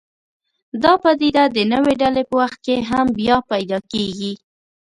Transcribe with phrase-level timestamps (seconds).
[0.83, 4.33] دا پدیده د نوې ډلې په وخت کې هم بیا پیدا کېږي.